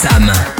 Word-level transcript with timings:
Sam. 0.00 0.59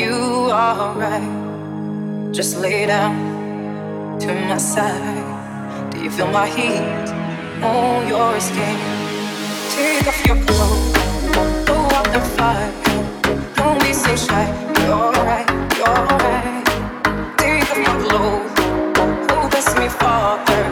you 0.00 0.48
are 0.50 0.94
right. 0.94 2.32
Just 2.32 2.56
lay 2.58 2.86
down 2.86 4.18
to 4.18 4.28
my 4.48 4.56
side. 4.56 5.90
Do 5.90 6.00
you 6.02 6.10
feel 6.10 6.28
my 6.28 6.48
heat 6.48 7.08
on 7.62 8.08
your 8.08 8.40
skin? 8.40 8.78
Take 9.74 10.06
off 10.08 10.20
your 10.26 10.38
clothes, 10.46 10.92
blow 11.66 11.84
up 11.98 12.06
the 12.14 12.20
fire. 12.36 12.72
Don't 13.56 13.78
be 13.84 13.92
so 13.92 14.16
shy. 14.16 14.46
You're 14.80 14.94
alright, 14.94 15.48
you're 15.76 15.98
alright. 16.12 16.66
Take 17.36 17.70
off 17.70 17.78
my 17.86 17.94
clothes, 18.04 18.52
oh, 19.32 19.48
bless 19.50 19.68
me, 19.78 19.88
Father. 19.88 20.69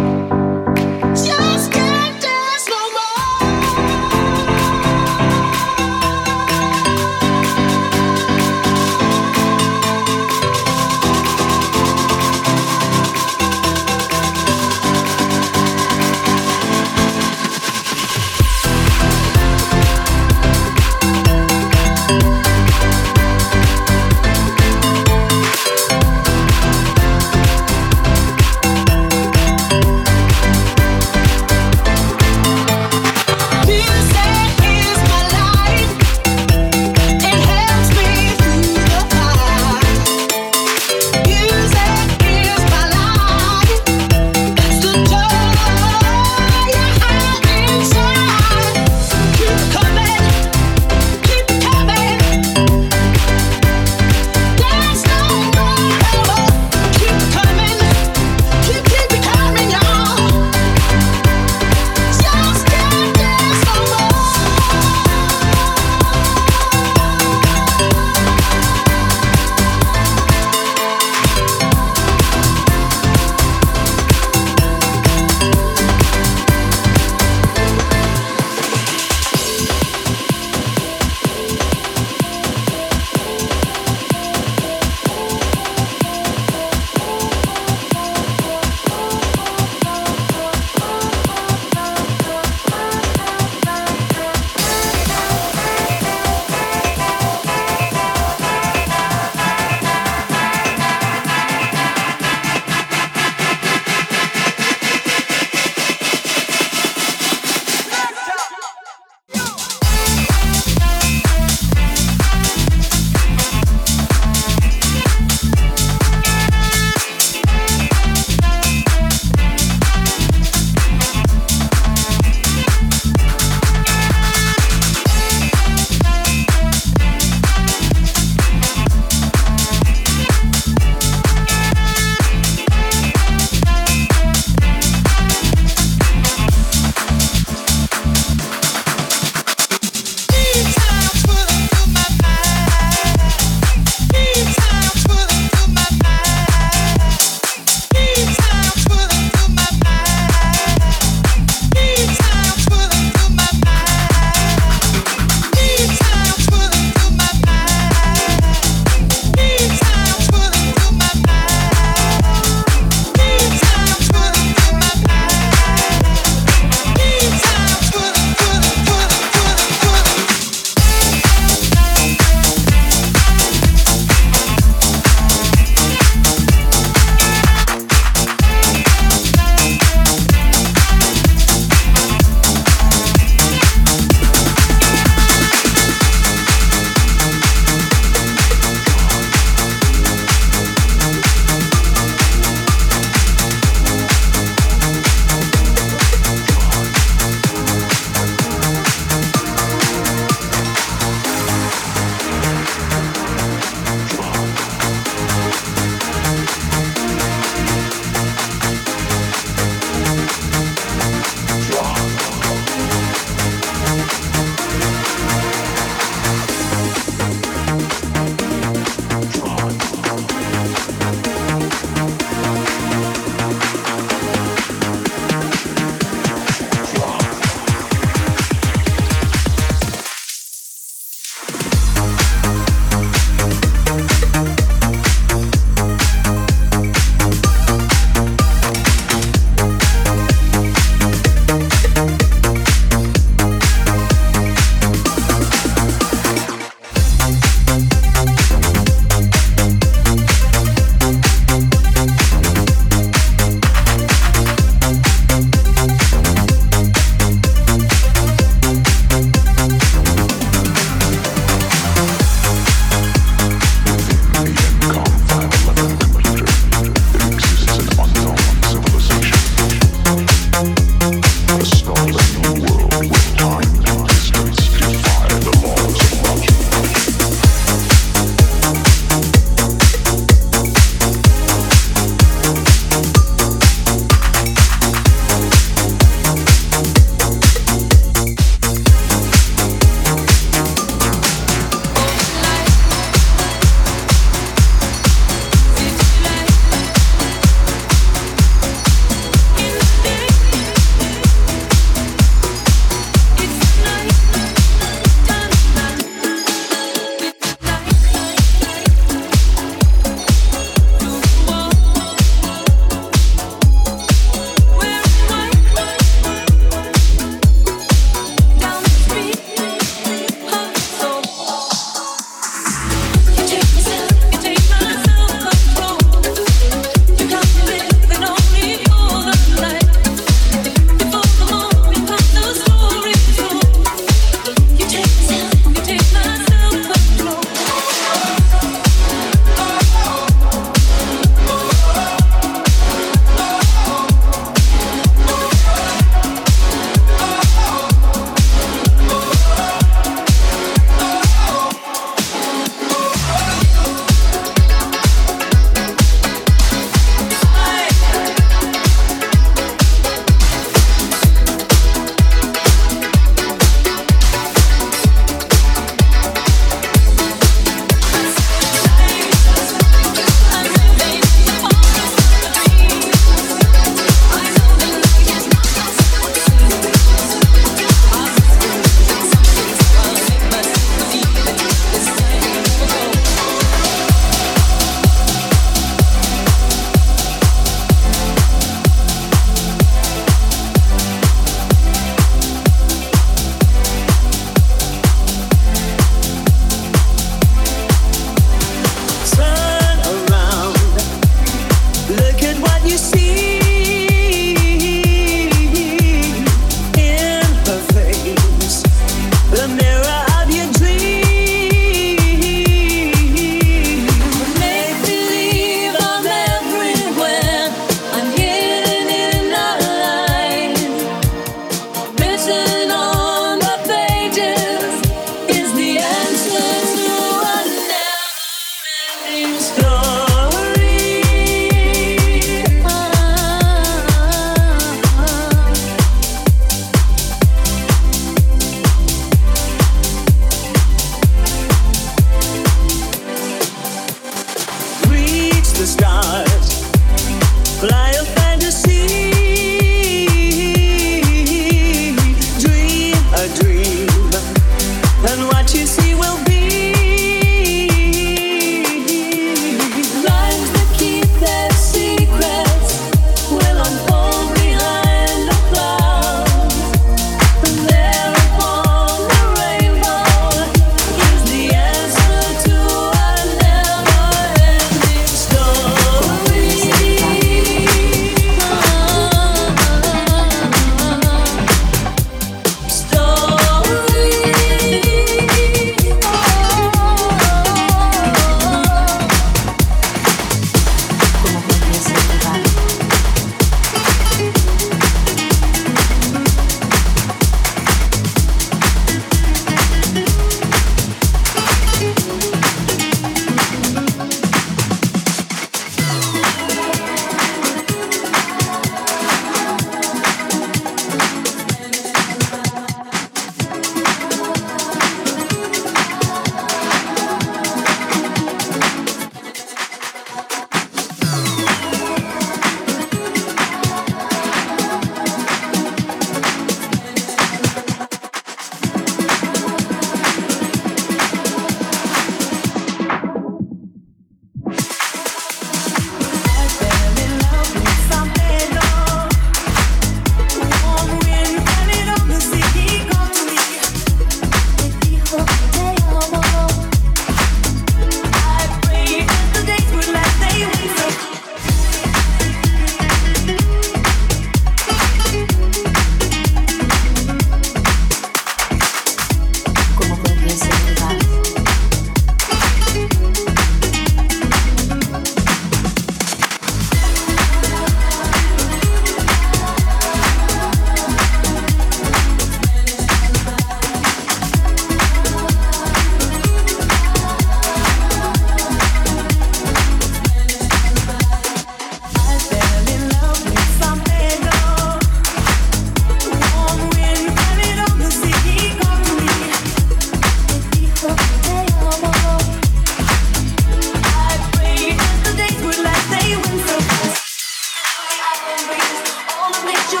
This 599.88 600.00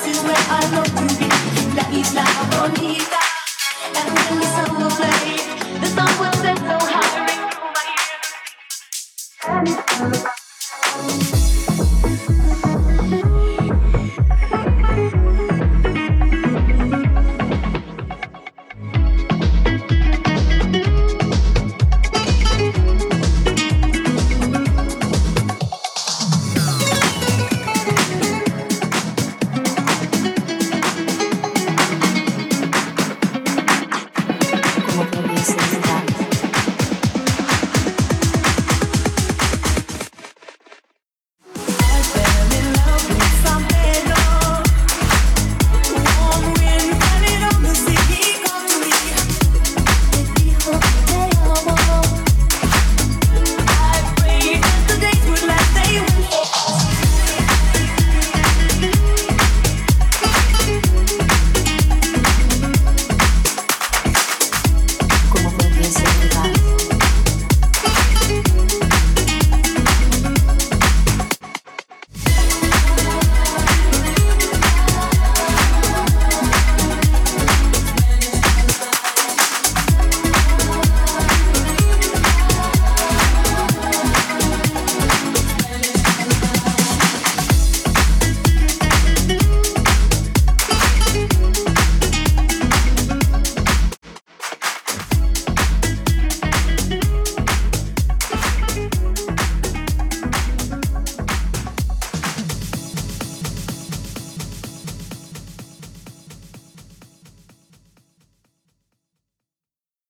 see 0.00 0.26
where 0.26 0.44
I 0.48 0.60
love 0.72 0.86
to 0.86 1.06
be, 1.18 1.28
la 1.76 1.84
isla 1.92 2.24
bonita, 2.50 3.20
and 3.96 4.40
we 4.40 4.45